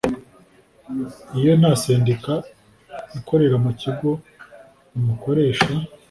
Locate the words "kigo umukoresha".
3.81-5.71